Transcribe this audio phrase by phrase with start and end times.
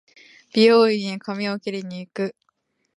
[0.55, 2.35] 美容院へ髪を切りに行く